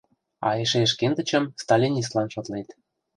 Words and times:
—А 0.47 0.49
эше 0.61 0.81
шкендычым 0.93 1.43
сталинистлан 1.63 2.27
шотлет... 2.33 2.69